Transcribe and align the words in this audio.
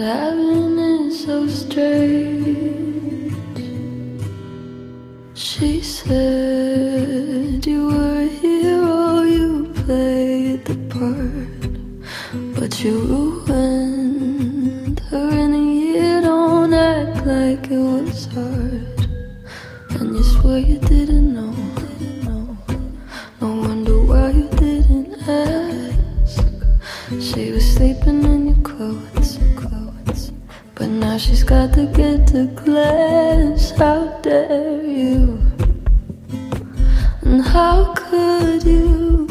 but 0.00 0.06
having 0.06 1.10
so 1.10 1.46
strange. 1.46 3.34
She 5.34 5.82
said 5.82 7.66
you 7.66 7.88
were 7.88 8.20
a 8.20 8.26
hero, 8.26 9.22
you 9.22 9.70
played 9.84 10.64
the 10.64 10.76
part, 10.88 11.72
but 12.54 12.82
you 12.82 13.29
how 37.60 37.92
could 37.94 38.64
you? 38.64 39.28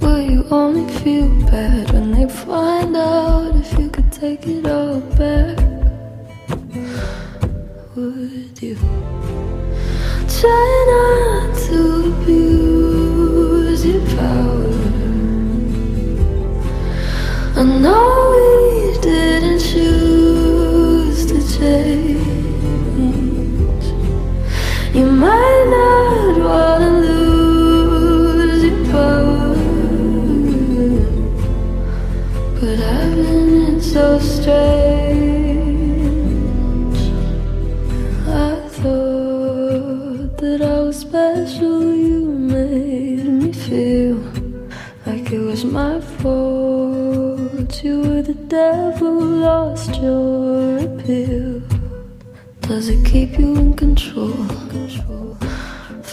Will 0.00 0.22
you 0.32 0.40
only 0.50 0.86
feel 1.00 1.28
bad 1.50 1.90
when 1.92 2.06
they 2.12 2.26
find 2.26 2.96
out 2.96 3.54
if 3.54 3.78
you 3.78 3.90
could 3.90 4.10
take 4.10 4.46
it 4.46 4.64
all 4.66 5.00
back? 5.20 5.58
Would 7.94 8.56
you? 8.62 8.76
Try 10.38 10.68
not 10.94 11.48
to 11.66 11.80
abuse 12.12 13.84
your 13.90 14.02
power. 14.16 14.72
I 17.60 17.62
know 17.84 18.17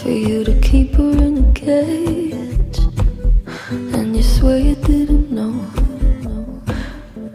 For 0.06 0.12
you 0.12 0.44
to 0.44 0.54
keep 0.60 0.94
her 0.94 1.10
in 1.10 1.50
a 1.50 1.52
cage, 1.52 2.78
and 3.70 4.14
you 4.14 4.22
swear 4.22 4.56
you 4.56 4.76
didn't 4.76 5.32
know. 5.32 5.66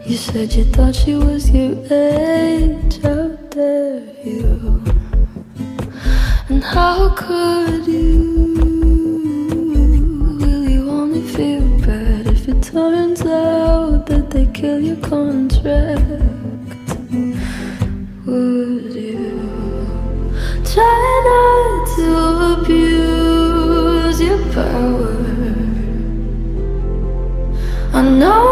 You 0.06 0.16
said 0.16 0.54
you 0.54 0.64
thought 0.64 0.94
she 0.94 1.14
was 1.14 1.50
your 1.50 1.76
age. 1.92 2.98
How 3.02 3.28
dare 3.50 4.00
you? 4.24 4.82
And 6.48 6.64
how 6.64 7.14
could 7.14 7.86
you? 7.86 8.54
Will 10.40 10.70
you 10.70 10.88
only 10.88 11.28
feel 11.28 11.68
bad 11.86 12.26
if 12.26 12.48
it 12.48 12.62
turns 12.62 13.20
out 13.20 14.06
that 14.06 14.30
they 14.30 14.46
kill 14.46 14.80
your 14.80 14.96
contract? 14.96 16.31
No! 28.22 28.51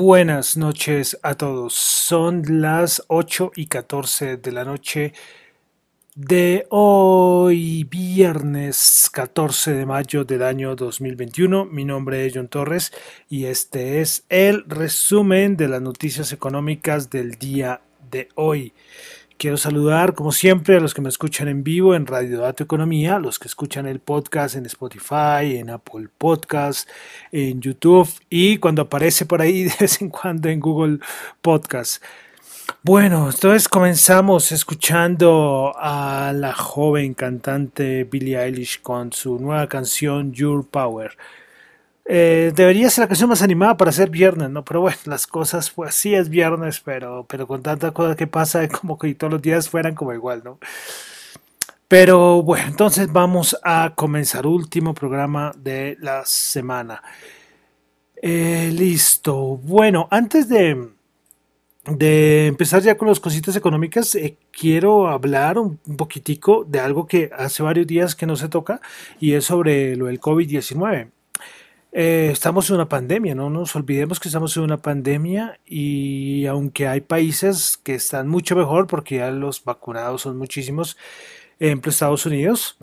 Buenas 0.00 0.56
noches 0.56 1.18
a 1.24 1.34
todos. 1.34 1.74
Son 1.74 2.44
las 2.60 3.02
8 3.08 3.50
y 3.56 3.66
14 3.66 4.36
de 4.36 4.52
la 4.52 4.64
noche 4.64 5.12
de 6.14 6.68
hoy, 6.70 7.82
viernes 7.82 9.10
14 9.12 9.72
de 9.72 9.86
mayo 9.86 10.22
del 10.22 10.44
año 10.44 10.76
2021. 10.76 11.64
Mi 11.64 11.84
nombre 11.84 12.24
es 12.24 12.32
John 12.32 12.46
Torres 12.46 12.92
y 13.28 13.46
este 13.46 14.00
es 14.00 14.22
el 14.28 14.64
resumen 14.68 15.56
de 15.56 15.66
las 15.66 15.82
noticias 15.82 16.32
económicas 16.32 17.10
del 17.10 17.32
día 17.32 17.80
de 18.08 18.28
hoy. 18.36 18.74
Quiero 19.38 19.56
saludar, 19.56 20.14
como 20.14 20.32
siempre, 20.32 20.76
a 20.76 20.80
los 20.80 20.94
que 20.94 21.00
me 21.00 21.08
escuchan 21.08 21.46
en 21.46 21.62
vivo 21.62 21.94
en 21.94 22.08
Radio 22.08 22.40
Dato 22.40 22.64
Economía, 22.64 23.20
los 23.20 23.38
que 23.38 23.46
escuchan 23.46 23.86
el 23.86 24.00
podcast 24.00 24.56
en 24.56 24.66
Spotify, 24.66 25.58
en 25.58 25.70
Apple 25.70 26.08
Podcast, 26.18 26.88
en 27.30 27.60
YouTube 27.60 28.08
y 28.28 28.58
cuando 28.58 28.82
aparece 28.82 29.26
por 29.26 29.40
ahí 29.40 29.62
de 29.68 29.74
vez 29.78 30.02
en 30.02 30.08
cuando 30.10 30.48
en 30.48 30.58
Google 30.58 30.98
Podcast. 31.40 32.02
Bueno, 32.82 33.30
entonces 33.30 33.68
comenzamos 33.68 34.50
escuchando 34.50 35.72
a 35.76 36.32
la 36.34 36.52
joven 36.52 37.14
cantante 37.14 38.02
Billie 38.02 38.42
Eilish 38.42 38.82
con 38.82 39.12
su 39.12 39.38
nueva 39.38 39.68
canción 39.68 40.32
Your 40.32 40.66
Power. 40.66 41.16
Eh, 42.10 42.52
debería 42.56 42.88
ser 42.88 43.02
la 43.02 43.08
canción 43.08 43.28
más 43.28 43.42
animada 43.42 43.76
para 43.76 43.92
ser 43.92 44.08
viernes, 44.08 44.48
¿no? 44.48 44.64
Pero 44.64 44.80
bueno, 44.80 44.96
las 45.04 45.26
cosas, 45.26 45.70
pues 45.70 45.94
sí 45.94 46.14
es 46.14 46.30
viernes, 46.30 46.80
pero, 46.80 47.26
pero 47.28 47.46
con 47.46 47.62
tanta 47.62 47.90
cosa 47.90 48.16
que 48.16 48.26
pasa, 48.26 48.66
como 48.80 48.98
que 48.98 49.14
todos 49.14 49.34
los 49.34 49.42
días 49.42 49.68
fueran 49.68 49.94
como 49.94 50.14
igual, 50.14 50.42
¿no? 50.42 50.58
Pero 51.86 52.42
bueno, 52.42 52.66
entonces 52.68 53.12
vamos 53.12 53.58
a 53.62 53.92
comenzar 53.94 54.46
último 54.46 54.94
programa 54.94 55.52
de 55.58 55.98
la 56.00 56.22
semana. 56.24 57.02
Eh, 58.22 58.70
listo. 58.72 59.58
Bueno, 59.58 60.08
antes 60.10 60.48
de, 60.48 60.88
de 61.84 62.46
empezar 62.46 62.82
ya 62.82 62.96
con 62.96 63.08
las 63.08 63.20
cositas 63.20 63.54
económicas, 63.56 64.14
eh, 64.14 64.38
quiero 64.50 65.08
hablar 65.08 65.58
un, 65.58 65.76
poquitico 65.96 66.64
de 66.64 66.80
algo 66.80 67.06
que 67.06 67.30
hace 67.36 67.62
varios 67.62 67.86
días 67.86 68.14
que 68.14 68.26
no 68.26 68.36
se 68.36 68.48
toca 68.48 68.80
y 69.20 69.34
es 69.34 69.44
sobre 69.44 69.94
lo 69.96 70.06
del 70.06 70.20
COVID-19. 70.20 71.10
Eh, 71.90 72.28
estamos 72.32 72.68
en 72.68 72.76
una 72.76 72.88
pandemia, 72.88 73.34
no 73.34 73.48
nos 73.48 73.74
olvidemos 73.74 74.20
que 74.20 74.28
estamos 74.28 74.54
en 74.56 74.62
una 74.62 74.76
pandemia 74.76 75.58
y 75.64 76.44
aunque 76.44 76.86
hay 76.86 77.00
países 77.00 77.78
que 77.78 77.94
están 77.94 78.28
mucho 78.28 78.54
mejor 78.56 78.86
porque 78.86 79.16
ya 79.16 79.30
los 79.30 79.64
vacunados 79.64 80.22
son 80.22 80.36
muchísimos, 80.36 80.98
ejemplo 81.58 81.90
Estados 81.90 82.26
Unidos, 82.26 82.76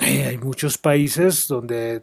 eh, 0.00 0.24
hay 0.24 0.36
muchos 0.36 0.76
países 0.76 1.48
donde 1.48 2.02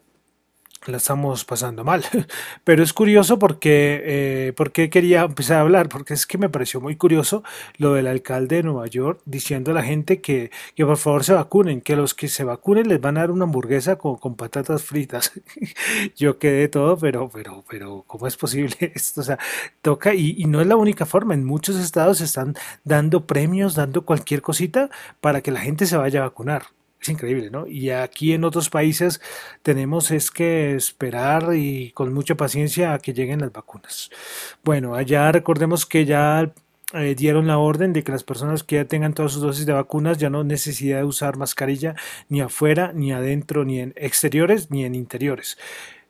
la 0.88 0.98
estamos 0.98 1.46
pasando 1.46 1.84
mal. 1.84 2.04
Pero 2.64 2.84
es 2.84 2.94
curioso 2.94 3.40
porque, 3.40 4.02
eh, 4.04 4.54
porque 4.56 4.90
quería 4.90 5.22
empezar 5.22 5.58
a 5.58 5.62
hablar, 5.62 5.90
porque 5.90 6.14
es 6.14 6.26
que 6.26 6.38
me 6.38 6.50
pareció 6.50 6.82
muy 6.82 6.96
curioso 6.96 7.44
lo 7.78 7.94
del 7.94 8.08
alcalde 8.08 8.58
de 8.58 8.64
Nueva 8.64 8.88
York 8.88 9.22
diciendo 9.26 9.72
a 9.72 9.74
la 9.74 9.84
gente 9.84 10.22
que, 10.22 10.52
que 10.76 10.86
por 10.86 10.98
favor 10.98 11.24
se 11.24 11.34
vacunen, 11.34 11.82
que 11.82 11.96
los 11.96 12.14
que 12.14 12.28
se 12.28 12.44
vacunen 12.44 12.88
les 12.88 13.02
van 13.02 13.18
a 13.18 13.22
dar 13.22 13.32
una 13.32 13.46
hamburguesa 13.46 13.98
con, 13.98 14.18
con 14.18 14.36
patatas 14.36 14.84
fritas. 14.84 15.32
Yo 16.16 16.38
quedé 16.40 16.68
todo, 16.68 16.98
pero, 16.98 17.30
pero, 17.30 17.64
pero, 17.70 18.04
¿cómo 18.08 18.28
es 18.28 18.38
posible 18.38 18.76
esto? 18.96 19.22
O 19.22 19.24
sea, 19.24 19.40
toca, 19.82 20.14
y, 20.14 20.36
y 20.38 20.46
no 20.46 20.62
es 20.62 20.68
la 20.68 20.76
única 20.76 21.06
forma, 21.06 21.34
en 21.34 21.46
muchos 21.46 21.78
estados 21.78 22.22
están 22.22 22.56
dando 22.84 23.26
premios, 23.26 23.76
dando 23.76 24.06
cualquier 24.06 24.42
cosita 24.42 24.90
para 25.22 25.42
que 25.42 25.52
la 25.52 25.60
gente 25.62 25.86
se 25.86 25.98
vaya 25.98 26.20
a 26.20 26.24
vacunar. 26.24 26.64
Es 27.04 27.10
increíble, 27.10 27.50
¿no? 27.50 27.68
Y 27.68 27.90
aquí 27.90 28.32
en 28.32 28.46
otros 28.46 28.70
países 28.70 29.20
tenemos 29.62 30.10
es 30.10 30.32
que 30.32 30.74
esperar 30.74 31.54
y 31.54 31.92
con 31.92 32.14
mucha 32.14 32.36
paciencia 32.36 32.94
a 32.94 33.00
que 33.00 33.12
lleguen 33.12 33.42
las 33.42 33.52
vacunas. 33.52 34.10
Bueno, 34.64 34.96
allá 34.96 35.30
recordemos 35.34 35.86
que 35.86 36.06
ya 36.06 36.54
eh, 36.94 37.14
dieron 37.14 37.46
la 37.46 37.58
orden 37.58 37.92
de 37.92 38.06
que 38.06 38.14
las 38.14 38.24
personas 38.24 38.64
que 38.64 38.78
ya 38.78 38.86
tengan 38.86 39.14
todas 39.14 39.34
sus 39.34 39.42
dosis 39.42 39.66
de 39.66 39.74
vacunas 39.74 40.18
ya 40.18 40.30
no 40.30 40.46
necesidad 40.46 41.00
de 41.00 41.04
usar 41.04 41.36
mascarilla 41.36 41.96
ni 42.30 42.40
afuera, 42.40 42.94
ni 42.96 43.12
adentro, 43.12 43.66
ni 43.66 43.82
en 43.82 43.94
exteriores, 43.98 44.72
ni 44.72 44.86
en 44.86 44.96
interiores. 44.96 45.58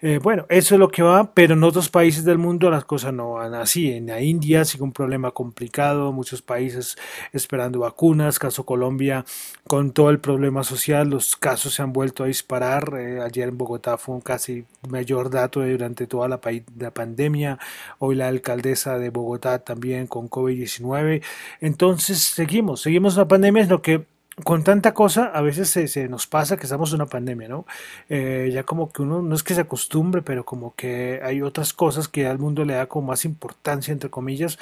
Eh, 0.05 0.19
bueno, 0.21 0.45
eso 0.49 0.75
es 0.75 0.79
lo 0.79 0.89
que 0.89 1.01
va, 1.01 1.33
pero 1.33 1.53
en 1.53 1.63
otros 1.63 1.87
países 1.87 2.25
del 2.25 2.37
mundo 2.37 2.69
las 2.69 2.83
cosas 2.83 3.13
no 3.13 3.35
van 3.35 3.53
así. 3.53 3.89
En 3.93 4.07
la 4.07 4.19
India 4.21 4.65
sigue 4.65 4.83
un 4.83 4.91
problema 4.91 5.31
complicado, 5.31 6.11
muchos 6.11 6.41
países 6.41 6.97
esperando 7.31 7.79
vacunas, 7.79 8.37
caso 8.37 8.65
Colombia, 8.65 9.23
con 9.65 9.93
todo 9.93 10.09
el 10.09 10.19
problema 10.19 10.65
social, 10.65 11.09
los 11.09 11.37
casos 11.37 11.75
se 11.75 11.83
han 11.83 11.93
vuelto 11.93 12.25
a 12.25 12.27
disparar. 12.27 12.95
Eh, 12.99 13.21
ayer 13.21 13.47
en 13.47 13.57
Bogotá 13.57 13.97
fue 13.97 14.15
un 14.15 14.19
casi 14.19 14.65
mayor 14.89 15.29
dato 15.29 15.61
durante 15.61 16.05
toda 16.05 16.27
la, 16.27 16.41
la 16.77 16.91
pandemia. 16.91 17.57
Hoy 17.97 18.15
la 18.15 18.27
alcaldesa 18.27 18.99
de 18.99 19.09
Bogotá 19.09 19.59
también 19.59 20.07
con 20.07 20.29
COVID-19. 20.29 21.23
Entonces 21.61 22.19
seguimos, 22.19 22.81
seguimos 22.81 23.15
la 23.15 23.29
pandemia, 23.29 23.61
es 23.61 23.69
lo 23.69 23.81
que 23.81 24.05
con 24.43 24.63
tanta 24.63 24.93
cosa, 24.93 25.25
a 25.25 25.41
veces 25.41 25.69
se, 25.69 26.07
nos 26.09 26.25
pasa 26.25 26.57
que 26.57 26.63
estamos 26.63 26.89
en 26.91 26.95
una 26.95 27.05
pandemia, 27.05 27.47
¿no? 27.47 27.65
Eh, 28.09 28.49
ya 28.51 28.63
como 28.63 28.91
que 28.91 29.03
uno 29.03 29.21
no 29.21 29.35
es 29.35 29.43
que 29.43 29.53
se 29.53 29.61
acostumbre, 29.61 30.23
pero 30.23 30.43
como 30.43 30.73
que 30.75 31.19
hay 31.23 31.41
otras 31.43 31.73
cosas 31.73 32.07
que 32.07 32.25
al 32.25 32.39
mundo 32.39 32.65
le 32.65 32.73
da 32.73 32.87
como 32.87 33.07
más 33.09 33.25
importancia, 33.25 33.91
entre 33.91 34.09
comillas. 34.09 34.57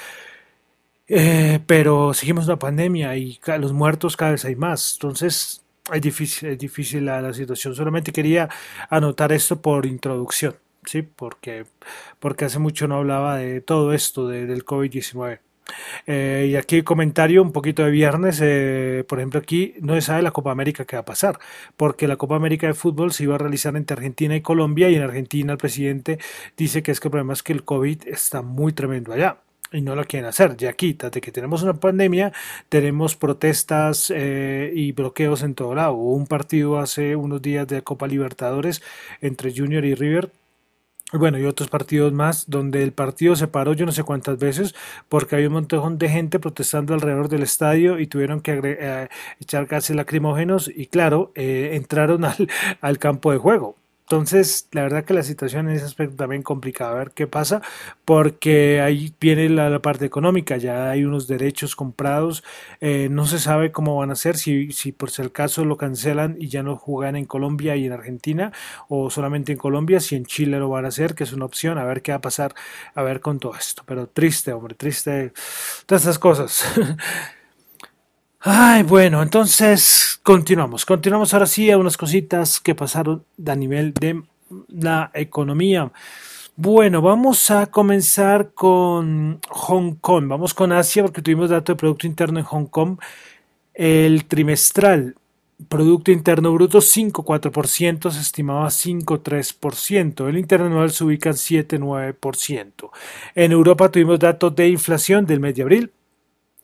Eh, 1.08 1.60
pero 1.68 2.14
seguimos 2.14 2.46
una 2.46 2.60
pandemia 2.60 3.16
y 3.18 3.40
los 3.60 3.74
muertos 3.74 4.18
cada 4.18 4.32
vez 4.32 4.46
hay 4.46 4.56
más. 4.56 4.94
Entonces, 4.96 5.64
es 5.94 6.02
difícil, 6.02 6.50
es 6.50 6.58
difícil 6.58 7.06
la, 7.06 7.34
situación. 7.34 7.76
Solamente 7.76 8.12
quería 8.12 8.50
anotar 8.90 9.32
esto 9.32 9.62
por 9.62 9.86
introducción, 9.86 10.56
¿sí? 10.86 11.02
Porque, 11.02 11.66
porque 12.20 12.46
hace 12.46 12.60
mucho 12.60 12.88
no 12.88 12.98
hablaba 12.98 13.38
de 13.38 13.62
todo 13.62 13.94
esto 13.94 14.28
de, 14.28 14.46
del 14.46 14.66
COVID-19. 14.66 15.40
Eh, 16.08 16.48
y 16.52 16.56
aquí 16.56 16.84
comentario 16.84 17.42
un 17.42 17.52
poquito 17.52 17.84
de 17.84 17.92
viernes, 17.92 18.40
eh, 18.42 19.04
por 19.08 19.20
ejemplo 19.20 19.40
aquí 19.40 19.76
no 19.82 19.96
se 19.96 20.02
sabe 20.02 20.22
la 20.22 20.32
Copa 20.32 20.52
América 20.52 20.86
qué 20.86 20.96
va 20.96 21.02
a 21.02 21.06
pasar, 21.06 21.40
porque 21.78 22.08
la 22.08 22.18
Copa 22.18 22.36
América 22.36 22.68
de 22.68 22.74
fútbol 22.74 23.12
se 23.14 23.24
iba 23.24 23.36
a 23.36 23.38
realizar 23.38 23.76
entre 23.76 23.96
Argentina 23.96 24.36
y 24.36 24.42
Colombia 24.42 24.90
y 24.90 24.96
en 24.96 25.04
Argentina 25.04 25.54
el 25.54 25.58
presidente 25.58 26.20
dice 26.58 26.84
que 26.84 26.92
es 26.92 27.00
que 27.00 27.08
el 27.08 27.12
problema 27.12 27.34
es 27.34 27.44
que 27.44 27.54
el 27.54 27.64
COVID 27.64 28.08
está 28.08 28.42
muy 28.42 28.74
tremendo 28.74 29.14
allá 29.14 29.38
y 29.72 29.82
no 29.82 29.96
lo 29.96 30.06
quieren 30.06 30.28
hacer. 30.28 30.58
Ya 30.58 30.76
desde 30.78 31.22
que 31.22 31.32
tenemos 31.32 31.64
una 31.64 31.74
pandemia, 31.74 32.34
tenemos 32.70 33.16
protestas 33.16 34.12
eh, 34.14 34.72
y 34.76 34.92
bloqueos 34.92 35.44
en 35.44 35.56
todo 35.56 35.76
lado. 35.76 35.94
Un 35.94 36.28
partido 36.28 36.80
hace 36.80 37.16
unos 37.16 37.42
días 37.42 37.68
de 37.68 37.82
Copa 37.82 38.08
Libertadores 38.08 38.82
entre 39.22 39.54
Junior 39.56 39.86
y 39.86 39.96
River 39.96 40.32
bueno, 41.14 41.38
y 41.38 41.46
otros 41.46 41.70
partidos 41.70 42.14
más, 42.14 42.50
donde 42.50 42.84
el 42.84 42.94
partido 42.94 43.36
se 43.36 43.48
paró 43.48 43.74
yo 43.74 43.86
no 43.86 43.92
sé 43.92 44.04
cuántas 44.04 44.38
veces, 44.38 44.74
porque 45.10 45.36
había 45.36 45.48
un 45.48 45.54
montón 45.56 45.98
de 45.98 46.10
gente 46.10 46.40
protestando 46.40 46.94
alrededor 46.94 47.28
del 47.30 47.44
estadio 47.44 48.00
y 48.00 48.08
tuvieron 48.08 48.42
que 48.42 48.60
eh, 48.64 49.10
echar 49.40 49.66
gases 49.66 49.96
lacrimógenos 49.96 50.72
y 50.74 50.88
claro, 50.88 51.32
eh, 51.36 51.72
entraron 51.76 52.26
al, 52.26 52.48
al 52.82 53.00
campo 53.00 53.32
de 53.32 53.38
juego. 53.38 53.81
Entonces, 54.12 54.68
la 54.74 54.82
verdad 54.82 55.06
que 55.06 55.14
la 55.14 55.24
situación 55.24 55.70
en 55.70 55.76
ese 55.78 55.86
aspecto 55.86 56.18
también 56.18 56.42
complicada. 56.42 56.92
A 56.92 56.96
ver 56.96 57.12
qué 57.12 57.28
pasa, 57.28 57.62
porque 58.04 58.82
ahí 58.82 59.16
viene 59.22 59.48
la, 59.48 59.82
parte 59.82 60.04
económica, 60.06 60.58
ya 60.58 60.90
hay 60.90 61.06
unos 61.06 61.30
derechos 61.30 61.78
comprados, 61.78 62.44
eh, 62.82 63.08
no 63.10 63.26
se 63.26 63.40
sabe 63.40 63.72
cómo 63.72 63.96
van 63.96 64.12
a 64.12 64.16
ser, 64.16 64.36
si, 64.36 64.74
si 64.74 64.92
por 64.92 65.12
si 65.12 65.22
el 65.22 65.32
caso 65.32 65.64
lo 65.64 65.78
cancelan 65.78 66.36
y 66.38 66.50
ya 66.50 66.62
no 66.62 66.76
juegan 66.76 67.16
en 67.16 67.24
Colombia 67.24 67.78
y 67.78 67.86
en 67.86 67.94
Argentina, 67.94 68.52
o 68.90 69.10
solamente 69.10 69.54
en 69.54 69.58
Colombia, 69.58 70.02
si 70.02 70.18
en 70.18 70.26
Chile 70.26 70.60
lo 70.60 70.68
van 70.68 70.84
a 70.84 70.90
hacer, 70.90 71.16
que 71.16 71.24
es 71.24 71.32
una 71.32 71.46
opción, 71.46 71.78
a 71.78 71.86
ver 71.86 72.02
qué 72.02 72.12
va 72.12 72.18
a 72.18 72.22
pasar, 72.22 72.54
a 72.94 73.04
ver 73.04 73.22
con 73.22 73.40
todo 73.40 73.56
esto. 73.56 73.84
Pero 73.86 74.08
triste, 74.08 74.52
hombre, 74.52 74.76
triste, 74.76 75.32
todas 75.86 76.02
estas 76.02 76.20
cosas. 76.20 76.66
Ay, 78.44 78.82
bueno, 78.82 79.22
entonces 79.22 80.20
continuamos. 80.24 80.84
Continuamos 80.84 81.32
ahora 81.32 81.46
sí 81.46 81.70
a 81.70 81.78
unas 81.78 81.96
cositas 81.96 82.60
que 82.60 82.74
pasaron 82.74 83.24
a 83.46 83.56
nivel 83.56 83.94
de 83.94 84.24
la 84.68 85.12
economía. 85.14 85.92
Bueno, 86.56 87.04
vamos 87.04 87.52
a 87.52 87.68
comenzar 87.68 88.54
con 88.56 89.40
Hong 89.48 89.94
Kong. 90.02 90.28
Vamos 90.28 90.56
con 90.56 90.72
Asia 90.72 91.04
porque 91.04 91.22
tuvimos 91.22 91.52
dato 91.52 91.72
de 91.72 91.76
Producto 91.76 92.08
Interno 92.08 92.40
en 92.40 92.46
Hong 92.46 92.66
Kong. 92.66 92.98
El 93.76 94.26
trimestral, 94.26 95.16
Producto 95.70 96.12
Interno 96.12 96.52
Bruto 96.52 96.80
5,4%, 96.80 98.10
se 98.10 98.22
estimaba 98.22 98.66
5,3%. 98.70 100.28
El 100.28 100.40
interno 100.40 100.66
anual 100.66 100.90
se 100.90 101.04
ubica 101.04 101.30
en 101.30 101.36
7,9%. 101.36 102.90
En 103.36 103.52
Europa 103.52 103.92
tuvimos 103.92 104.18
datos 104.18 104.56
de 104.56 104.68
inflación 104.68 105.28
del 105.28 105.40
mes 105.40 105.54
de 105.54 105.62
abril, 105.62 105.92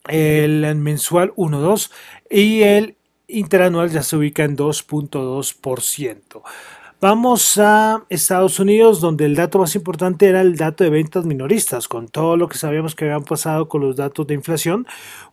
el 0.10 0.76
mensual 0.76 1.34
1.2 1.36 1.92
y 2.30 2.62
el 2.62 2.98
interanual 3.28 3.90
ya 3.90 4.04
se 4.04 4.16
ubica 4.16 4.44
en 4.44 4.56
2.2%. 4.58 6.42
Vamos 7.00 7.60
a 7.60 8.06
Estados 8.10 8.60
Unidos, 8.60 9.02
donde 9.02 9.26
el 9.26 9.36
dato 9.36 9.60
más 9.60 9.76
importante 9.76 10.26
era 10.26 10.42
el 10.42 10.56
dato 10.56 10.84
de 10.84 10.90
ventas 10.90 11.26
minoristas. 11.26 11.88
Con 11.88 12.08
todo 12.08 12.38
lo 12.38 12.48
que 12.48 12.58
sabíamos 12.58 12.96
que 12.96 13.06
habían 13.06 13.24
pasado 13.24 13.70
con 13.70 13.82
los 13.82 13.96
datos 13.96 14.26
de 14.26 14.34
inflación, 14.34 14.88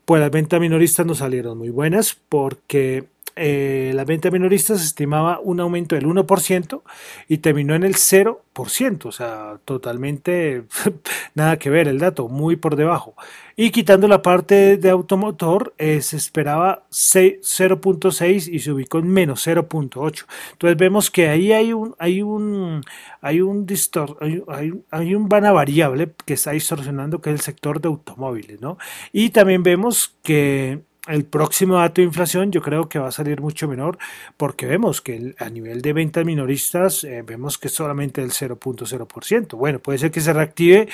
pues 0.05 0.21
las 0.21 0.31
ventas 0.31 0.61
minoristas 0.61 1.07
no 1.07 1.15
salieron 1.15 1.57
muy 1.57 1.71
buenas 1.71 2.19
porque 2.29 3.07
eh, 3.37 3.93
la 3.95 4.05
venta 4.05 4.31
minorista 4.31 4.77
se 4.77 4.85
estimaba 4.85 5.41
un 5.41 5.59
aumento 5.61 5.95
del 5.95 6.07
1% 6.07 6.83
y 7.29 7.39
terminó 7.39 7.75
en 7.75 7.83
el 7.83 7.95
0%, 7.95 9.07
o 9.07 9.13
sea, 9.13 9.59
totalmente 9.65 10.65
nada 11.35 11.59
que 11.59 11.71
ver 11.71 11.89
el 11.89 11.99
dato, 11.99 12.29
muy 12.29 12.57
por 12.57 12.77
debajo. 12.77 13.15
Y 13.57 13.71
quitando 13.71 14.09
la 14.09 14.23
parte 14.23 14.77
de 14.77 14.91
automotor, 14.91 15.75
eh, 15.79 16.01
se 16.01 16.17
esperaba 16.17 16.85
0.6 16.91 18.49
y 18.53 18.59
se 18.61 18.73
ubicó 18.73 18.99
en 18.99 19.09
menos 19.09 19.47
0.8. 19.47 20.27
Entonces 20.53 20.77
vemos 20.77 21.11
que 21.11 21.29
ahí 21.29 21.53
hay 21.53 21.73
un, 21.73 21.95
hay 21.99 22.23
un, 22.23 22.83
hay 23.21 23.41
un 23.41 23.67
distor, 23.67 24.17
hay, 24.21 24.43
hay, 24.91 25.15
un 25.15 25.29
vana 25.29 25.53
variable 25.53 26.13
que 26.25 26.35
está 26.35 26.53
distorsionando, 26.53 27.21
que 27.21 27.31
es 27.31 27.35
el 27.35 27.41
sector 27.41 27.81
de 27.81 27.89
automóviles, 27.89 28.61
¿no? 28.61 28.79
Y 29.13 29.31
también 29.31 29.63
vemos 29.63 30.17
que 30.23 30.83
el 31.07 31.25
próximo 31.25 31.77
dato 31.77 32.01
de 32.01 32.07
inflación 32.07 32.51
yo 32.51 32.63
creo 32.63 32.89
que 32.89 32.99
va 32.99 33.09
a 33.09 33.13
salir 33.13 33.41
mucho 33.41 33.69
menor 33.69 33.99
porque 34.37 34.67
vemos 34.67 35.01
que 35.01 35.35
a 35.39 35.51
nivel 35.51 35.83
de 35.83 35.93
ventas 35.93 36.25
minoristas 36.25 37.05
eh, 37.05 37.23
vemos 37.23 37.59
que 37.59 37.69
es 37.69 37.75
solamente 37.75 38.23
el 38.23 38.31
0.0%. 38.31 39.57
Bueno, 39.57 39.79
puede 39.81 39.99
ser 39.99 40.11
que 40.11 40.21
se 40.21 40.33
reactive 40.33 40.89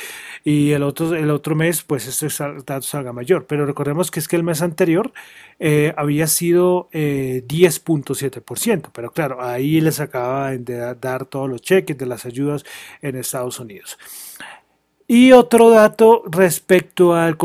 y 0.45 0.73
el 0.73 0.83
otro, 0.83 1.14
el 1.14 1.31
otro 1.31 1.55
mes 1.55 1.83
pues 1.83 2.07
este 2.07 2.45
dato 2.67 2.83
salga 2.83 3.12
mayor, 3.12 3.47
pero 3.47 3.67
recordemos 3.67 4.11
que 4.11 4.21
es 4.21 4.26
que 4.26 4.37
el 4.37 4.43
mes 4.43 4.62
anterior 4.62 5.12
eh, 5.59 5.95
había 5.97 6.26
sido 6.26 6.88
10.7%, 6.93 8.87
eh, 8.87 8.90
pero 8.93 9.12
claro, 9.12 9.43
ahí 9.43 9.81
les 9.81 10.00
acaba 10.00 10.50
de 10.50 10.95
dar 10.97 11.26
todos 11.26 11.49
los 11.49 11.62
cheques 11.62 11.97
de 11.97 12.07
las 12.07 12.26
ayudas 12.26 12.64
en 13.02 13.17
Estados 13.17 13.61
Unidos. 13.61 13.99
Y 15.12 15.33
otro 15.33 15.71
dato 15.71 16.23
respecto 16.31 17.17
al 17.17 17.37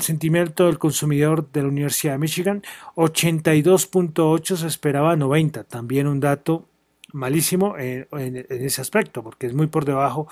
sentimiento 0.00 0.66
del 0.66 0.78
consumidor 0.78 1.50
de 1.50 1.62
la 1.62 1.66
Universidad 1.66 2.12
de 2.12 2.18
Michigan, 2.18 2.62
82.8 2.94 4.56
se 4.56 4.68
esperaba 4.68 5.16
90, 5.16 5.64
también 5.64 6.06
un 6.06 6.20
dato 6.20 6.68
malísimo 7.12 7.76
en, 7.76 8.06
ese 8.48 8.80
aspecto, 8.80 9.24
porque 9.24 9.48
es 9.48 9.52
muy 9.52 9.66
por 9.66 9.84
debajo 9.84 10.28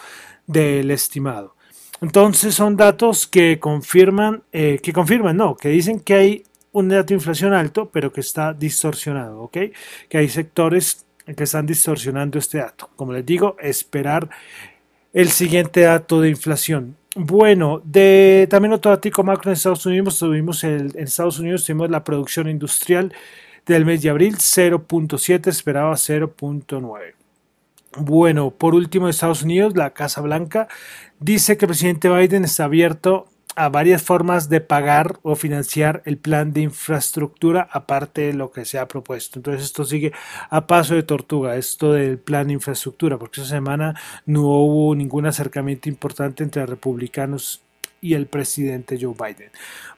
del 0.46 0.92
estimado. 0.92 1.56
Entonces 2.02 2.54
son 2.54 2.76
datos 2.76 3.26
que 3.26 3.58
confirman, 3.58 4.44
eh, 4.52 4.78
que 4.80 4.92
confirman, 4.92 5.36
no, 5.36 5.56
que 5.56 5.70
dicen 5.70 5.98
que 5.98 6.14
hay 6.14 6.44
un 6.70 6.88
dato 6.88 7.08
de 7.08 7.14
inflación 7.14 7.52
alto, 7.52 7.90
pero 7.90 8.12
que 8.12 8.20
está 8.20 8.52
distorsionado, 8.52 9.40
¿ok? 9.40 9.58
Que 10.08 10.18
hay 10.18 10.28
sectores 10.28 11.04
que 11.36 11.42
están 11.42 11.66
distorsionando 11.66 12.38
este 12.38 12.58
dato. 12.58 12.90
Como 12.94 13.12
les 13.12 13.26
digo, 13.26 13.56
esperar 13.58 14.30
el 15.12 15.30
siguiente 15.30 15.82
dato 15.82 16.20
de 16.20 16.30
inflación. 16.30 16.96
Bueno, 17.16 17.82
de 17.84 18.46
también 18.48 18.72
otro 18.72 18.92
dato 18.92 19.22
macro 19.24 19.50
en 19.50 19.54
Estados 19.54 19.84
Unidos, 19.84 20.18
tuvimos 20.18 20.62
el, 20.62 20.92
en 20.94 21.04
Estados 21.04 21.38
Unidos 21.38 21.64
tuvimos 21.64 21.90
la 21.90 22.04
producción 22.04 22.48
industrial 22.48 23.12
del 23.66 23.84
mes 23.84 24.02
de 24.02 24.10
abril 24.10 24.36
0.7, 24.36 25.48
esperaba 25.48 25.92
0.9. 25.94 27.14
Bueno, 27.98 28.52
por 28.52 28.76
último, 28.76 29.08
Estados 29.08 29.42
Unidos, 29.42 29.76
la 29.76 29.90
Casa 29.90 30.20
Blanca 30.20 30.68
dice 31.18 31.56
que 31.56 31.64
el 31.64 31.70
presidente 31.70 32.08
Biden 32.08 32.44
está 32.44 32.64
abierto 32.64 33.26
a 33.56 33.68
varias 33.68 34.02
formas 34.02 34.48
de 34.48 34.60
pagar 34.60 35.18
o 35.22 35.34
financiar 35.36 36.02
el 36.04 36.18
plan 36.18 36.52
de 36.52 36.62
infraestructura 36.62 37.68
aparte 37.70 38.22
de 38.22 38.32
lo 38.34 38.50
que 38.50 38.64
se 38.64 38.78
ha 38.78 38.88
propuesto. 38.88 39.38
Entonces 39.38 39.64
esto 39.64 39.84
sigue 39.84 40.12
a 40.50 40.66
paso 40.66 40.94
de 40.94 41.02
tortuga, 41.02 41.56
esto 41.56 41.92
del 41.92 42.18
plan 42.18 42.48
de 42.48 42.54
infraestructura, 42.54 43.18
porque 43.18 43.40
esa 43.40 43.50
semana 43.50 43.94
no 44.26 44.42
hubo 44.42 44.94
ningún 44.94 45.26
acercamiento 45.26 45.88
importante 45.88 46.42
entre 46.42 46.66
republicanos 46.66 47.62
y 48.00 48.14
el 48.14 48.26
presidente 48.26 48.98
Joe 49.00 49.14
Biden. 49.14 49.50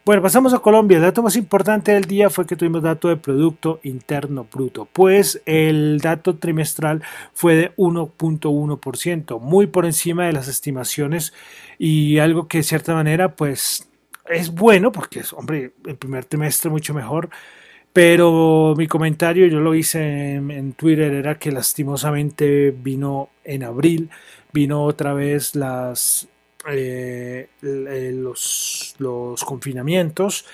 Bueno, 0.04 0.22
pasamos 0.22 0.52
a 0.54 0.58
Colombia. 0.58 0.96
El 0.96 1.04
dato 1.04 1.22
más 1.22 1.36
importante 1.36 1.92
del 1.92 2.04
día 2.04 2.30
fue 2.30 2.46
que 2.46 2.56
tuvimos 2.56 2.82
dato 2.82 3.08
de 3.08 3.16
Producto 3.16 3.80
Interno 3.84 4.46
Bruto, 4.50 4.88
pues 4.92 5.40
el 5.46 6.00
dato 6.00 6.36
trimestral 6.36 7.02
fue 7.32 7.54
de 7.54 7.76
1.1%, 7.76 9.40
muy 9.40 9.66
por 9.66 9.86
encima 9.86 10.26
de 10.26 10.32
las 10.32 10.48
estimaciones 10.48 11.32
y 11.78 12.18
algo 12.18 12.48
que 12.48 12.58
de 12.58 12.64
cierta 12.64 12.94
manera 12.94 13.36
pues 13.36 13.88
es 14.28 14.52
bueno 14.52 14.92
porque 14.92 15.20
es, 15.20 15.32
hombre, 15.32 15.72
el 15.86 15.96
primer 15.96 16.24
trimestre 16.24 16.70
mucho 16.70 16.94
mejor. 16.94 17.30
Pero 17.92 18.74
mi 18.76 18.86
comentario, 18.86 19.46
yo 19.46 19.60
lo 19.60 19.74
hice 19.74 20.32
en, 20.32 20.50
en 20.50 20.72
Twitter, 20.72 21.12
era 21.12 21.38
que 21.38 21.52
lastimosamente 21.52 22.70
vino 22.70 23.28
en 23.44 23.64
abril, 23.64 24.08
vino 24.50 24.82
otra 24.84 25.12
vez 25.12 25.54
las 25.54 26.26
eh, 26.68 27.48
eh, 27.62 28.12
los, 28.14 28.94
los 28.98 29.44
confinamientos 29.44 30.44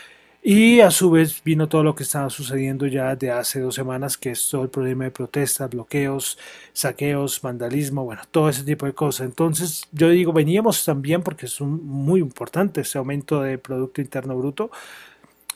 y 0.42 0.80
a 0.80 0.90
su 0.90 1.10
vez 1.10 1.42
vino 1.44 1.68
todo 1.68 1.82
lo 1.82 1.94
que 1.94 2.04
estaba 2.04 2.30
sucediendo 2.30 2.86
ya 2.86 3.16
de 3.16 3.30
hace 3.30 3.60
dos 3.60 3.74
semanas, 3.74 4.16
que 4.16 4.30
es 4.30 4.48
todo 4.48 4.62
el 4.62 4.70
problema 4.70 5.04
de 5.04 5.10
protestas, 5.10 5.68
bloqueos, 5.68 6.38
saqueos, 6.72 7.42
vandalismo, 7.42 8.04
bueno, 8.04 8.22
todo 8.30 8.48
ese 8.48 8.62
tipo 8.62 8.86
de 8.86 8.92
cosas. 8.94 9.26
Entonces 9.26 9.88
yo 9.92 10.08
digo, 10.10 10.32
veníamos 10.32 10.84
también 10.84 11.22
porque 11.22 11.46
es 11.46 11.60
muy 11.60 12.20
importante 12.20 12.82
ese 12.82 12.98
aumento 12.98 13.42
de 13.42 13.58
Producto 13.58 14.00
Interno 14.00 14.36
Bruto, 14.38 14.70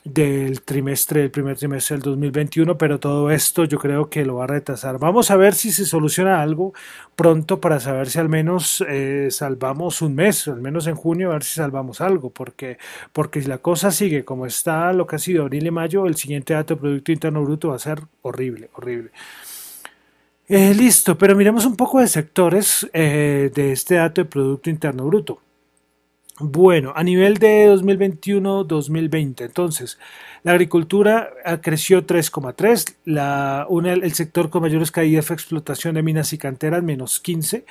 del 0.05 0.63
trimestre, 0.63 1.21
del 1.21 1.31
primer 1.31 1.57
trimestre 1.57 1.97
del 1.97 2.03
2021, 2.03 2.77
pero 2.77 2.99
todo 2.99 3.31
esto 3.31 3.65
yo 3.65 3.79
creo 3.79 4.11
que 4.11 4.25
lo 4.25 4.37
va 4.37 4.45
a 4.45 4.47
retrasar. 4.49 4.99
Vamos 4.99 5.31
a 5.31 5.37
ver 5.37 5.55
si 5.55 5.71
se 5.71 5.85
soluciona 5.85 6.43
algo 6.43 6.73
pronto 7.15 7.61
para 7.61 7.79
saber 7.79 8.11
si 8.11 8.19
al 8.19 8.29
menos 8.29 8.85
eh, 8.89 9.29
salvamos 9.31 10.03
un 10.03 10.15
mes, 10.15 10.49
al 10.49 10.61
menos 10.61 10.87
en 10.87 10.97
junio, 10.97 11.31
a 11.31 11.35
ver 11.35 11.45
si 11.45 11.55
salvamos 11.55 12.01
algo, 12.01 12.31
porque, 12.31 12.79
porque 13.13 13.43
si 13.43 13.49
la 13.49 13.59
cosa 13.59 13.91
sigue 13.93 14.25
como 14.25 14.47
está 14.47 14.93
lo 14.93 15.07
que 15.07 15.17
ha 15.17 15.19
sido 15.21 15.43
abril 15.43 15.67
y 15.67 15.71
mayo, 15.71 16.07
el 16.07 16.17
siguiente 16.17 16.55
dato 16.55 16.75
de 16.75 16.81
Producto 16.81 17.13
Interno 17.13 17.45
Bruto 17.45 17.69
va 17.69 17.77
a 17.77 17.79
ser 17.79 18.01
horrible, 18.23 18.71
horrible. 18.75 19.11
Eh, 20.49 20.75
listo, 20.75 21.17
pero 21.17 21.37
miremos 21.37 21.65
un 21.65 21.77
poco 21.77 22.01
de 22.01 22.09
sectores 22.09 22.89
eh, 22.93 23.51
de 23.55 23.73
este 23.73 23.95
dato 23.95 24.23
de 24.23 24.25
Producto 24.25 24.69
Interno 24.69 25.07
Bruto. 25.07 25.41
Bueno, 26.41 26.93
a 26.97 27.05
nivel 27.05 27.37
de 27.37 27.69
2021-2020, 27.69 29.45
entonces, 29.45 29.99
la 30.43 30.53
agricultura 30.53 31.29
ah, 31.45 31.61
creció 31.61 32.07
3,3, 32.07 34.03
el 34.03 34.15
sector 34.15 34.49
con 34.49 34.63
mayores 34.63 34.91
caídas 34.91 35.27
fue 35.27 35.35
explotación 35.35 35.95
de 35.95 36.03
minas 36.03 36.33
y 36.33 36.39
canteras, 36.39 36.83
menos 36.83 37.21
15, 37.21 37.67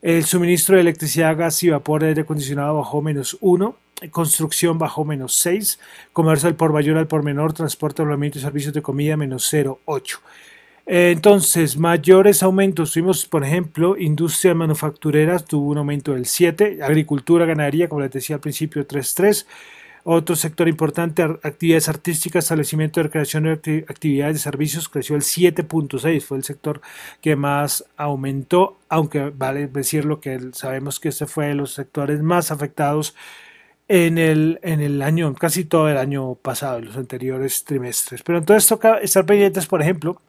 el 0.00 0.24
suministro 0.24 0.76
de 0.76 0.80
electricidad, 0.80 1.36
gas 1.36 1.62
y 1.62 1.68
vapor 1.68 2.00
de 2.00 2.08
aire 2.08 2.22
acondicionado 2.22 2.78
bajó 2.78 3.02
menos 3.02 3.36
1, 3.42 3.76
construcción 4.10 4.78
bajó 4.78 5.04
menos 5.04 5.34
6, 5.34 5.78
comercio 6.14 6.48
al 6.48 6.54
por 6.54 6.72
mayor 6.72 6.96
al 6.96 7.06
por 7.06 7.22
menor, 7.22 7.52
transporte, 7.52 8.00
alojamiento 8.00 8.38
y 8.38 8.40
servicios 8.40 8.72
de 8.72 8.80
comida 8.80 9.18
menos 9.18 9.52
0,8. 9.52 10.20
Entonces, 10.92 11.76
mayores 11.76 12.42
aumentos 12.42 12.92
tuvimos, 12.92 13.24
por 13.24 13.44
ejemplo, 13.44 13.96
industria 13.96 14.56
manufacturera 14.56 15.38
tuvo 15.38 15.70
un 15.70 15.78
aumento 15.78 16.14
del 16.14 16.26
7, 16.26 16.80
agricultura, 16.82 17.46
ganadería, 17.46 17.88
como 17.88 18.00
les 18.00 18.10
decía 18.10 18.34
al 18.34 18.40
principio, 18.40 18.84
3,3. 18.84 19.46
Otro 20.02 20.34
sector 20.34 20.66
importante, 20.66 21.22
actividades 21.22 21.88
artísticas, 21.88 22.46
establecimiento 22.46 22.98
de 22.98 23.04
recreación 23.04 23.46
actividades 23.46 24.34
de 24.34 24.40
servicios, 24.40 24.88
creció 24.88 25.14
el 25.14 25.22
7.6, 25.22 26.22
fue 26.22 26.38
el 26.38 26.42
sector 26.42 26.80
que 27.20 27.36
más 27.36 27.84
aumentó, 27.96 28.76
aunque 28.88 29.30
vale 29.30 29.68
decirlo 29.68 30.20
que 30.20 30.40
sabemos 30.54 30.98
que 30.98 31.10
este 31.10 31.26
fue 31.26 31.46
de 31.46 31.54
los 31.54 31.72
sectores 31.72 32.20
más 32.20 32.50
afectados 32.50 33.14
en 33.86 34.18
el, 34.18 34.58
en 34.64 34.80
el 34.80 35.02
año, 35.02 35.32
casi 35.36 35.64
todo 35.64 35.88
el 35.88 35.98
año 35.98 36.34
pasado, 36.34 36.78
en 36.78 36.86
los 36.86 36.96
anteriores 36.96 37.62
trimestres. 37.62 38.24
Pero 38.24 38.38
entonces 38.38 38.68
toca 38.68 38.98
estar 38.98 39.24
pendientes, 39.24 39.66
por 39.66 39.82
ejemplo, 39.82 40.20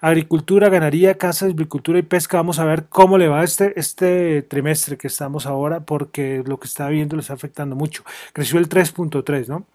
agricultura, 0.00 0.68
ganadería, 0.68 1.16
casa, 1.16 1.46
agricultura 1.46 1.98
y 1.98 2.02
pesca. 2.02 2.36
Vamos 2.36 2.58
a 2.58 2.64
ver 2.64 2.86
cómo 2.88 3.18
le 3.18 3.28
va 3.28 3.44
este, 3.44 3.78
este 3.78 4.42
trimestre 4.42 4.96
que 4.96 5.06
estamos 5.06 5.46
ahora, 5.46 5.80
porque 5.80 6.42
lo 6.46 6.58
que 6.58 6.68
está 6.68 6.88
viendo 6.88 7.16
le 7.16 7.22
está 7.22 7.34
afectando 7.34 7.76
mucho. 7.76 8.04
Creció 8.32 8.58
el 8.58 8.68
3.3, 8.68 9.48
¿no? 9.48 9.66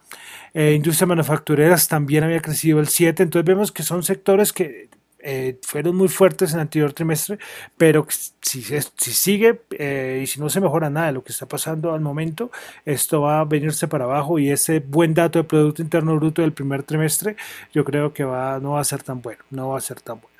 Eh, 0.54 0.74
industria 0.76 1.08
manufactureras 1.08 1.88
también 1.88 2.24
había 2.24 2.42
crecido 2.42 2.80
el 2.80 2.88
7, 2.88 3.24
entonces 3.24 3.46
vemos 3.46 3.72
que 3.72 3.84
son 3.84 4.04
sectores 4.04 4.52
que 4.52 4.90
eh, 5.24 5.60
fueron 5.62 5.96
muy 5.96 6.08
fuertes 6.08 6.51
en 6.51 6.58
el 6.58 6.62
anterior 6.62 6.94
trimestre, 6.94 7.38
pero 7.78 8.06
si, 8.10 8.62
si 8.62 9.12
sigue 9.12 9.62
eh, 9.72 10.22
y 10.24 10.28
si 10.28 10.40
no 10.40 10.50
se 10.50 10.62
mejora 10.62 10.90
nada 10.90 11.08
de 11.08 11.13
lo 11.13 11.24
que 11.24 11.32
está 11.32 11.48
pasando 11.48 11.94
al 11.94 12.01
momento, 12.01 12.51
esto 12.86 13.22
va 13.22 13.40
a 13.40 13.46
venirse 13.46 13.88
para 13.88 14.06
abajo 14.06 14.40
y 14.40 14.50
ese 14.50 14.80
buen 14.80 15.13
dato 15.13 15.40
de 15.40 15.44
Producto 15.44 15.82
Interno 15.82 16.16
Bruto 16.16 16.42
del 16.42 16.54
primer 16.54 16.84
trimestre, 16.84 17.36
yo 17.74 17.86
creo 17.86 18.13
que 18.13 18.24
va, 18.24 18.60
no 18.60 18.72
va 18.72 18.82
a 18.82 18.84
ser 18.84 19.04
tan 19.04 19.22
bueno, 19.22 19.44
no 19.50 19.70
va 19.70 19.78
a 19.78 19.82
ser 19.82 20.01
tan 20.01 20.20
bueno. 20.20 20.32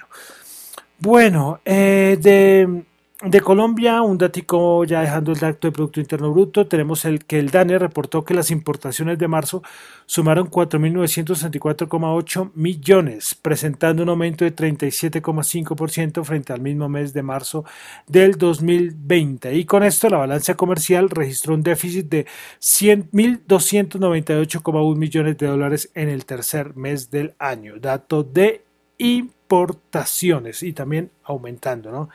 Bueno, 1.00 1.62
eh, 1.66 2.18
de 2.22 2.84
de 3.24 3.42
Colombia, 3.42 4.02
un 4.02 4.18
datico 4.18 4.84
ya 4.84 5.02
dejando 5.02 5.32
el 5.32 5.38
dato 5.38 5.68
de 5.68 5.72
Producto 5.72 6.00
Interno 6.00 6.32
Bruto, 6.32 6.68
tenemos 6.68 7.06
el 7.06 7.24
que 7.24 7.38
el 7.38 7.52
DANE 7.52 7.78
reportó 7.78 8.26
que 8.26 8.34
las 8.34 8.50
importaciones 8.50 9.20
de 9.20 9.28
marzo 9.28 9.62
sumaron 10.08 10.50
4.964,8 10.50 12.50
millones, 12.56 13.36
presentando 13.36 14.02
un 14.02 14.10
aumento 14.10 14.44
de 14.44 14.56
37,5% 14.56 16.24
frente 16.24 16.52
al 16.52 16.62
mismo 16.62 16.90
mes 16.90 17.14
de 17.14 17.22
marzo 17.22 17.64
del 18.08 18.40
2020. 18.40 19.54
Y 19.54 19.66
con 19.66 19.84
esto 19.84 20.10
la 20.10 20.18
balanza 20.18 20.56
comercial 20.56 21.12
registró 21.12 21.54
un 21.54 21.62
déficit 21.62 22.10
de 22.10 22.26
100.298,1 22.60 24.96
millones 24.96 25.38
de 25.38 25.46
dólares 25.46 25.92
en 25.94 26.10
el 26.10 26.26
tercer 26.26 26.76
mes 26.76 27.12
del 27.12 27.36
año. 27.38 27.76
Dato 27.80 28.24
de 28.24 28.64
importaciones 28.98 30.64
y 30.64 30.74
también 30.74 31.12
aumentando, 31.24 31.92
¿no? 31.92 32.10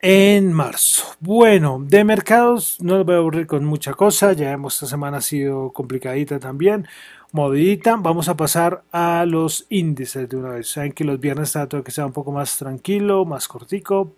En 0.00 0.52
marzo. 0.52 1.04
Bueno, 1.20 1.78
de 1.82 2.04
mercados 2.04 2.78
no 2.80 3.02
voy 3.04 3.14
a 3.14 3.18
aburrir 3.18 3.46
con 3.46 3.64
mucha 3.64 3.94
cosa, 3.94 4.32
ya 4.32 4.52
hemos 4.52 4.74
esta 4.74 4.86
semana 4.86 5.18
ha 5.18 5.20
sido 5.20 5.72
complicadita 5.72 6.38
también, 6.38 6.86
movidita. 7.32 7.96
Vamos 7.96 8.28
a 8.28 8.36
pasar 8.36 8.82
a 8.92 9.24
los 9.26 9.66
índices 9.68 10.28
de 10.28 10.36
una 10.36 10.50
vez. 10.50 10.68
Saben 10.68 10.92
que 10.92 11.04
los 11.04 11.20
viernes 11.20 11.52
todo 11.68 11.82
que 11.82 11.90
sea 11.90 12.06
un 12.06 12.12
poco 12.12 12.32
más 12.32 12.56
tranquilo, 12.58 13.24
más 13.24 13.48
cortico 13.48 14.14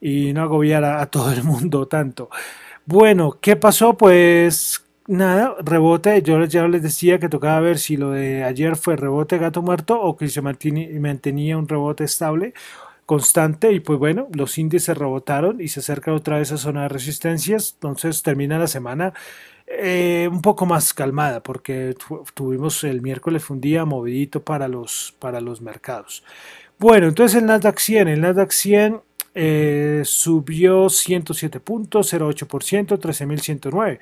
y 0.00 0.32
no 0.32 0.42
agobiar 0.42 0.84
a, 0.84 1.02
a 1.02 1.06
todo 1.06 1.32
el 1.32 1.44
mundo 1.44 1.86
tanto. 1.86 2.30
Bueno, 2.86 3.38
¿qué 3.40 3.56
pasó? 3.56 3.96
Pues 3.96 4.84
nada, 5.06 5.54
rebote. 5.64 6.22
Yo 6.22 6.44
ya 6.44 6.66
les 6.68 6.82
decía 6.82 7.18
que 7.18 7.28
tocaba 7.28 7.60
ver 7.60 7.78
si 7.78 7.96
lo 7.96 8.10
de 8.10 8.44
ayer 8.44 8.76
fue 8.76 8.96
rebote 8.96 9.38
gato 9.38 9.62
muerto 9.62 10.00
o 10.00 10.16
que 10.16 10.28
se 10.28 10.42
mantenía 10.42 11.58
un 11.58 11.68
rebote 11.68 12.04
estable 12.04 12.54
constante 13.06 13.72
y 13.72 13.80
pues 13.80 13.98
bueno, 13.98 14.28
los 14.32 14.58
índices 14.58 14.96
rebotaron 14.96 15.60
y 15.60 15.68
se 15.68 15.80
acerca 15.80 16.12
otra 16.12 16.38
vez 16.38 16.52
a 16.52 16.56
zona 16.56 16.82
de 16.82 16.88
resistencias, 16.88 17.72
entonces 17.74 18.22
termina 18.22 18.58
la 18.58 18.66
semana 18.66 19.12
eh, 19.66 20.28
un 20.30 20.42
poco 20.42 20.66
más 20.66 20.92
calmada 20.92 21.42
porque 21.42 21.94
tuvimos 22.34 22.84
el 22.84 23.00
miércoles 23.00 23.48
un 23.50 23.60
día 23.60 23.84
movidito 23.84 24.42
para 24.42 24.68
los, 24.68 25.14
para 25.18 25.40
los 25.40 25.60
mercados. 25.60 26.22
Bueno, 26.78 27.08
entonces 27.08 27.40
el 27.40 27.46
Nasdaq 27.46 27.78
100, 27.78 28.08
el 28.08 28.20
Nasdaq 28.20 28.50
100 28.50 29.00
eh, 29.34 30.02
subió 30.04 30.88
107 30.88 31.60
puntos, 31.60 32.12
0,8%, 32.12 32.98
13.109. 32.98 33.98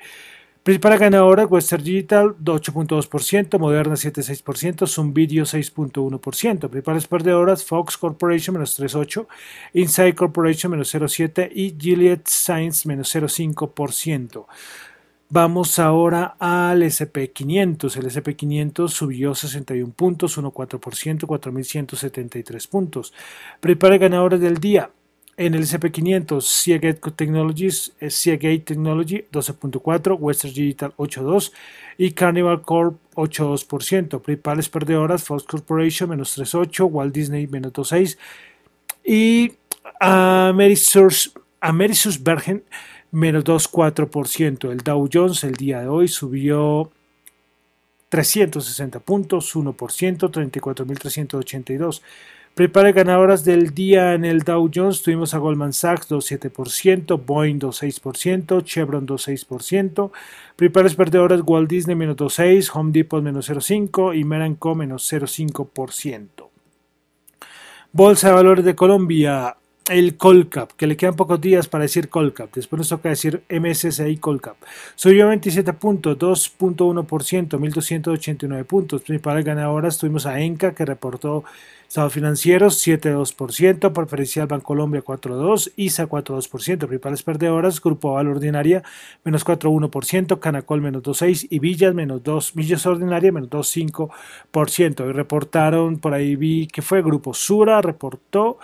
Principal 0.63 0.99
ganadora, 0.99 1.47
Western 1.47 1.83
Digital 1.83 2.35
8.2%, 2.37 3.57
Moderna 3.57 3.95
7.6%, 3.95 4.85
Zoom 4.85 5.11
Video 5.11 5.43
6.1%. 5.43 6.69
Principales 6.69 7.07
perdedoras, 7.07 7.65
Fox 7.65 7.97
Corporation 7.97 8.53
menos 8.53 8.79
3.8%, 8.79 9.25
Inside 9.73 10.13
Corporation 10.13 10.71
menos 10.71 10.93
0.7% 10.93 11.49
y 11.51 11.75
Gilead 11.79 12.21
Science 12.25 12.87
menos 12.87 13.15
0.5%. 13.15 14.45
Vamos 15.29 15.79
ahora 15.79 16.35
al 16.37 16.83
SP500. 16.83 17.95
El 17.95 18.05
SP500 18.11 18.89
subió 18.89 19.33
61 19.33 19.93
puntos, 19.93 20.37
1.4%, 20.37 21.21
4.173 21.21 22.69
puntos. 22.69 23.13
Principales 23.59 23.99
ganadoras 23.99 24.39
del 24.39 24.59
día, 24.59 24.91
en 25.37 25.55
el 25.55 25.63
SP500, 25.63 26.41
Seagate 26.41 27.11
Technologies, 27.11 27.93
eh, 27.99 28.09
Seagate 28.09 28.59
Technology 28.59 29.25
12.4, 29.31 30.17
Western 30.19 30.53
Digital 30.53 30.93
8.2 30.97 31.51
y 31.97 32.11
Carnival 32.11 32.61
Corp 32.61 32.99
8.2%. 33.15 34.21
Principales 34.21 34.69
perdedoras, 34.69 35.23
Fox 35.23 35.43
Corporation 35.43 36.09
menos 36.09 36.37
3.8, 36.37 36.85
Walt 36.85 37.13
Disney 37.13 37.47
menos 37.47 37.73
2.6 37.73 38.17
Y 39.03 39.53
Amerisus, 39.99 41.33
Bergen 42.23 42.63
menos 43.11 43.43
2,4%. 43.43 44.71
El 44.71 44.77
Dow 44.79 45.09
Jones 45.11 45.43
el 45.43 45.55
día 45.55 45.81
de 45.81 45.87
hoy 45.87 46.07
subió 46.07 46.91
360 48.09 48.99
puntos, 48.99 49.55
1%, 49.55 49.73
34.382. 49.73 52.01
Prepare 52.53 52.91
ganadoras 52.91 53.45
del 53.45 53.73
día 53.73 54.13
en 54.13 54.25
el 54.25 54.39
Dow 54.41 54.69
Jones. 54.73 55.01
Tuvimos 55.01 55.33
a 55.33 55.37
Goldman 55.37 55.71
Sachs 55.71 56.09
2,7%, 56.09 57.17
Boeing 57.25 57.59
2,6%, 57.59 58.61
Chevron 58.65 59.07
2,6%. 59.07 60.11
Prepares 60.57 60.95
perdedoras 60.95 61.41
Walt 61.45 61.69
Disney 61.69 61.95
menos 61.95 62.17
2,6%, 62.17 62.71
Home 62.73 62.91
Depot 62.91 63.23
menos 63.23 63.49
0,5% 63.49 64.19
y 64.19 64.25
Meranco 64.25 64.75
menos 64.75 65.11
0,5%. 65.11 66.49
Bolsa 67.93 68.27
de 68.27 68.33
Valores 68.33 68.65
de 68.65 68.75
Colombia, 68.75 69.55
el 69.89 70.17
Colcap, 70.17 70.73
que 70.73 70.87
le 70.87 70.97
quedan 70.97 71.15
pocos 71.15 71.39
días 71.39 71.67
para 71.67 71.83
decir 71.83 72.09
Colcap, 72.09 72.53
después 72.53 72.77
nos 72.77 72.89
toca 72.89 73.09
decir 73.09 73.43
MSCI 73.49 74.17
Colcap. 74.17 74.57
Subió 74.95 75.27
27 75.29 75.71
puntos, 75.73 76.17
2.1%, 76.17 77.05
1.289 77.49 78.65
puntos. 78.65 79.01
Principales 79.01 79.43
ganadoras 79.43 79.97
tuvimos 79.97 80.25
a 80.25 80.39
Enca, 80.39 80.73
que 80.73 80.85
reportó 80.85 81.43
estados 81.91 82.13
financieros 82.13 82.87
7.2%, 82.87 83.91
preferencial 83.91 84.47
Bancolombia 84.47 85.03
4.2%, 85.03 85.73
ISA 85.75 86.07
4.2%, 86.07 86.87
principales 86.87 87.21
perdedoras, 87.21 87.81
Grupo 87.81 88.13
Valor 88.13 88.37
Ordinaria 88.37 88.81
menos 89.25 89.45
4.1%, 89.45 90.39
Canacol 90.39 90.79
menos 90.79 91.03
2.6% 91.03 91.47
y 91.49 91.59
Villas 91.59 91.93
menos 91.93 92.23
2, 92.23 92.53
Villas 92.55 92.85
Ordinaria 92.85 93.33
menos 93.33 93.49
2.5%. 93.49 95.09
Y 95.09 95.11
reportaron, 95.11 95.99
por 95.99 96.13
ahí 96.13 96.37
vi 96.37 96.67
que 96.67 96.81
fue 96.81 97.01
Grupo 97.01 97.33
Sura, 97.33 97.81
reportó 97.81 98.59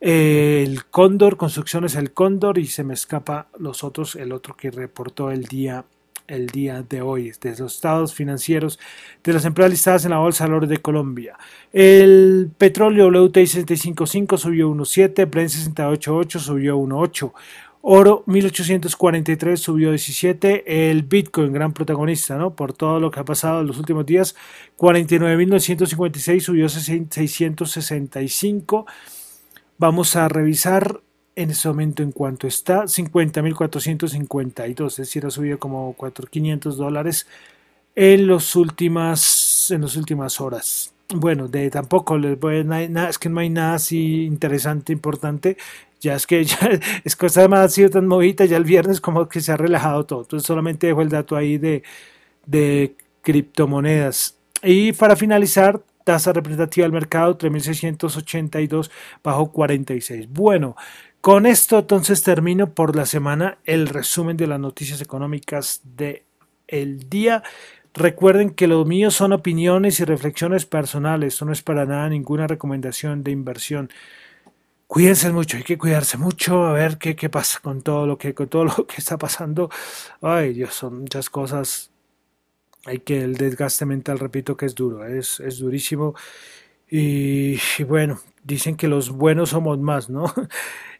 el 0.00 0.86
Cóndor, 0.86 1.36
Construcciones 1.36 1.94
El 1.94 2.12
Cóndor 2.12 2.58
y 2.58 2.66
se 2.66 2.82
me 2.82 2.94
escapa 2.94 3.46
los 3.60 3.84
otros, 3.84 4.16
el 4.16 4.32
otro 4.32 4.56
que 4.56 4.72
reportó 4.72 5.30
el 5.30 5.44
día 5.44 5.84
el 6.28 6.46
día 6.48 6.82
de 6.82 7.02
hoy, 7.02 7.32
de 7.40 7.56
los 7.56 7.74
estados 7.74 8.14
financieros 8.14 8.78
de 9.22 9.32
las 9.32 9.44
empresas 9.44 9.70
listadas 9.70 10.04
en 10.04 10.10
la 10.12 10.18
Bolsa 10.18 10.44
de 10.44 10.50
Valores 10.50 10.70
de 10.70 10.78
Colombia. 10.78 11.36
El 11.72 12.50
petróleo 12.56 13.08
WTI 13.08 13.42
65.5 13.42 14.38
subió 14.38 14.70
1.7, 14.70 15.28
Brent 15.30 15.50
68.8 15.50 16.38
subió 16.38 16.78
1.8, 16.78 17.32
oro 17.82 18.22
1843 18.26 19.60
subió 19.60 19.90
17, 19.90 20.90
el 20.90 21.02
Bitcoin, 21.02 21.52
gran 21.52 21.72
protagonista, 21.72 22.36
¿no? 22.36 22.54
Por 22.54 22.72
todo 22.72 23.00
lo 23.00 23.10
que 23.10 23.20
ha 23.20 23.24
pasado 23.24 23.60
en 23.60 23.66
los 23.68 23.78
últimos 23.78 24.06
días, 24.06 24.34
49.956 24.76 26.40
subió 26.40 26.68
665 26.68 28.86
Vamos 29.78 30.16
a 30.16 30.28
revisar 30.28 31.02
en 31.36 31.50
este 31.50 31.68
momento 31.68 32.02
en 32.02 32.12
cuanto 32.12 32.46
está 32.46 32.84
50.452, 32.84 34.86
es 34.86 34.96
decir, 34.96 35.26
ha 35.26 35.30
subido 35.30 35.58
como 35.58 35.94
4.500 35.96 36.74
dólares 36.74 37.26
en, 37.94 38.26
los 38.26 38.56
últimas, 38.56 39.70
en 39.70 39.82
las 39.82 39.96
últimas 39.96 40.40
horas. 40.40 40.94
Bueno, 41.14 41.46
de 41.46 41.70
tampoco 41.70 42.18
les 42.18 42.40
voy 42.40 42.66
a, 42.68 43.08
es 43.08 43.18
que 43.18 43.28
no 43.28 43.40
hay 43.40 43.50
nada 43.50 43.74
así 43.74 44.24
interesante, 44.24 44.92
importante. 44.92 45.56
Ya 46.00 46.14
es 46.14 46.26
que 46.26 46.44
ya 46.44 46.58
es 47.04 47.14
cosa 47.14 47.40
además 47.40 47.60
ha 47.60 47.68
sido 47.68 47.90
tan 47.90 48.06
movida 48.06 48.44
ya 48.46 48.56
el 48.56 48.64
viernes 48.64 49.00
como 49.00 49.28
que 49.28 49.40
se 49.40 49.52
ha 49.52 49.56
relajado 49.56 50.06
todo. 50.06 50.22
Entonces 50.22 50.46
solamente 50.46 50.86
dejo 50.86 51.02
el 51.02 51.10
dato 51.10 51.36
ahí 51.36 51.58
de 51.58 52.96
criptomonedas. 53.22 54.38
Y 54.62 54.92
para 54.92 55.16
finalizar, 55.16 55.82
tasa 56.06 56.32
representativa 56.32 56.84
del 56.84 56.92
mercado 56.92 57.36
3.682 57.36 58.90
bajo 59.24 59.50
46. 59.50 60.28
Bueno, 60.30 60.76
con 61.20 61.46
esto 61.46 61.80
entonces 61.80 62.22
termino 62.22 62.72
por 62.74 62.94
la 62.94 63.06
semana 63.06 63.58
el 63.64 63.88
resumen 63.88 64.36
de 64.36 64.46
las 64.46 64.60
noticias 64.60 65.00
económicas 65.00 65.80
de 65.82 66.24
el 66.68 67.10
día. 67.10 67.42
Recuerden 67.92 68.50
que 68.50 68.68
lo 68.68 68.84
mío 68.84 69.10
son 69.10 69.32
opiniones 69.32 69.98
y 69.98 70.04
reflexiones 70.04 70.64
personales, 70.64 71.34
esto 71.34 71.44
no 71.44 71.52
es 71.52 71.62
para 71.62 71.86
nada 71.86 72.08
ninguna 72.08 72.46
recomendación 72.46 73.24
de 73.24 73.32
inversión. 73.32 73.90
Cuídense 74.86 75.32
mucho, 75.32 75.56
hay 75.56 75.64
que 75.64 75.76
cuidarse 75.76 76.18
mucho, 76.18 76.66
a 76.66 76.72
ver 76.72 76.98
qué, 76.98 77.16
qué 77.16 77.28
pasa 77.28 77.58
con 77.60 77.82
todo 77.82 78.06
lo 78.06 78.16
que 78.16 78.32
con 78.32 78.46
todo 78.46 78.64
lo 78.66 78.86
que 78.86 78.98
está 78.98 79.18
pasando. 79.18 79.70
Ay, 80.22 80.52
Dios, 80.52 80.72
son 80.72 81.00
muchas 81.00 81.28
cosas 81.30 81.90
hay 82.86 83.00
que 83.00 83.22
el 83.22 83.34
desgaste 83.34 83.84
mental, 83.84 84.18
repito 84.18 84.56
que 84.56 84.66
es 84.66 84.74
duro, 84.74 85.04
es, 85.04 85.40
es 85.40 85.58
durísimo. 85.58 86.14
Y, 86.88 87.58
bueno, 87.84 88.20
dicen 88.44 88.76
que 88.76 88.86
los 88.86 89.10
buenos 89.10 89.50
somos 89.50 89.78
más, 89.78 90.08
¿no? 90.08 90.32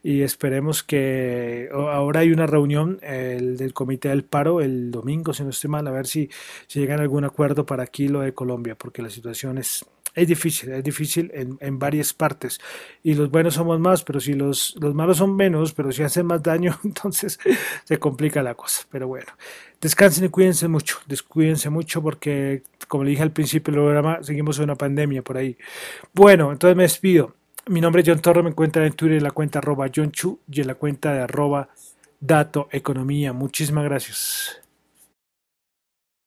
Y 0.02 0.22
esperemos 0.22 0.84
que 0.84 1.68
ahora 1.72 2.20
hay 2.20 2.30
una 2.30 2.46
reunión 2.46 3.00
el, 3.02 3.56
del 3.56 3.74
Comité 3.74 4.10
del 4.10 4.24
Paro 4.24 4.60
el 4.60 4.92
domingo, 4.92 5.32
si 5.34 5.42
no 5.42 5.50
estoy 5.50 5.68
mal, 5.68 5.84
a 5.88 5.90
ver 5.90 6.06
si, 6.06 6.30
si 6.68 6.78
llegan 6.78 7.00
a 7.00 7.02
algún 7.02 7.24
acuerdo 7.24 7.66
para 7.66 7.82
aquí 7.82 8.06
lo 8.06 8.20
de 8.20 8.32
Colombia, 8.32 8.76
porque 8.76 9.02
la 9.02 9.10
situación 9.10 9.58
es, 9.58 9.84
es 10.16 10.26
difícil, 10.26 10.72
es 10.72 10.82
difícil 10.82 11.30
en, 11.34 11.58
en, 11.60 11.78
varias 11.78 12.14
partes. 12.14 12.58
Y 13.02 13.14
los 13.14 13.30
buenos 13.30 13.54
somos 13.54 13.78
más, 13.78 14.02
pero 14.02 14.18
si 14.18 14.32
los, 14.32 14.74
los 14.80 14.94
malos 14.94 15.18
son 15.18 15.36
menos, 15.36 15.74
pero 15.74 15.92
si 15.92 16.02
hacen 16.02 16.24
más 16.24 16.42
daño, 16.42 16.76
entonces 16.84 17.38
se 17.84 17.98
complica 17.98 18.42
la 18.42 18.54
cosa. 18.54 18.86
Pero 18.90 19.08
bueno, 19.08 19.30
descansen 19.78 20.24
y 20.24 20.28
cuídense 20.30 20.68
mucho, 20.68 20.98
descuídense 21.06 21.68
mucho 21.68 22.02
porque, 22.02 22.62
como 22.88 23.04
le 23.04 23.10
dije 23.10 23.22
al 23.22 23.30
principio 23.30 23.72
del 23.74 23.82
programa, 23.82 24.22
seguimos 24.22 24.56
en 24.58 24.64
una 24.64 24.74
pandemia 24.74 25.20
por 25.20 25.36
ahí. 25.36 25.56
Bueno, 26.14 26.50
entonces 26.50 26.76
me 26.76 26.84
despido. 26.84 27.34
Mi 27.66 27.82
nombre 27.82 28.00
es 28.00 28.08
John 28.08 28.20
Torre, 28.20 28.42
me 28.42 28.50
encuentran 28.50 28.86
en 28.86 28.94
Twitter 28.94 29.18
en 29.18 29.24
la 29.24 29.32
cuenta 29.32 29.58
arroba 29.58 29.90
John 29.94 30.12
Chu 30.12 30.40
y 30.50 30.62
en 30.62 30.68
la 30.68 30.76
cuenta 30.76 31.12
de 31.12 31.20
arroba 31.20 31.68
Dato 32.18 32.68
Economía. 32.72 33.34
Muchísimas 33.34 33.84
gracias. 33.84 34.65